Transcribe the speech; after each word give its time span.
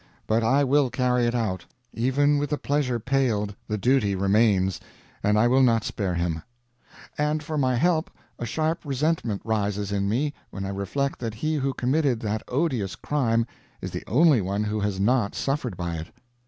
But 0.25 0.43
I 0.43 0.63
will 0.63 0.89
carry 0.89 1.27
it 1.27 1.35
out. 1.35 1.63
Even 1.93 2.39
with 2.39 2.49
the 2.49 2.57
pleasure 2.57 2.99
paled, 2.99 3.55
the 3.67 3.77
duty 3.77 4.15
remains, 4.15 4.79
and 5.21 5.37
I 5.37 5.47
will 5.47 5.61
not 5.61 5.83
spare 5.83 6.15
him. 6.15 6.41
And 7.19 7.43
for 7.43 7.55
my 7.55 7.75
help, 7.75 8.09
a 8.39 8.45
sharp 8.47 8.83
resentment 8.83 9.41
rises 9.45 9.91
in 9.91 10.09
me 10.09 10.33
when 10.49 10.65
I 10.65 10.69
reflect 10.69 11.19
that 11.19 11.35
he 11.35 11.53
who 11.53 11.75
committed 11.75 12.19
that 12.21 12.41
odious 12.47 12.95
crime 12.95 13.45
is 13.79 13.91
the 13.91 14.03
only 14.07 14.41
one 14.41 14.63
who 14.63 14.79
has 14.79 14.99
not 14.99 15.35
suffered 15.35 15.77
by 15.77 15.97
it. 15.97 16.07